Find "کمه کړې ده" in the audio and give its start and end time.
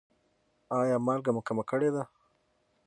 1.47-2.03